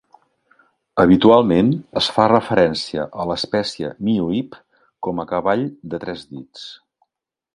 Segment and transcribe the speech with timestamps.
[1.01, 1.67] Habitualment,
[2.01, 4.59] es fa referència a l'especie "miohip"
[5.09, 5.63] com a cavall
[5.95, 6.65] de tres dits.